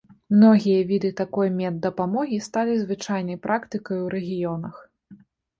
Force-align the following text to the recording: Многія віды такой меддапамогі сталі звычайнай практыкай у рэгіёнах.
Многія 0.35 0.85
віды 0.91 1.11
такой 1.21 1.51
меддапамогі 1.59 2.41
сталі 2.47 2.73
звычайнай 2.87 3.37
практыкай 3.47 3.97
у 4.07 4.11
рэгіёнах. 4.15 4.75